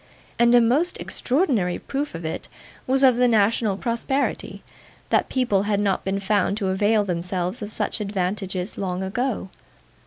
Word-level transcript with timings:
And 0.39 0.55
a 0.55 0.61
most 0.61 0.97
extraordinary 0.97 1.77
proof 1.77 2.15
it 2.15 2.47
was 2.87 3.03
of 3.03 3.17
the 3.17 3.27
national 3.27 3.77
prosperity, 3.77 4.63
that 5.11 5.29
people 5.29 5.61
had 5.69 5.79
not 5.79 6.03
been 6.03 6.19
found 6.19 6.57
to 6.57 6.69
avail 6.69 7.03
themselves 7.03 7.61
of 7.61 7.69
such 7.69 8.01
advantages 8.01 8.79
long 8.79 9.03
ago. 9.03 9.49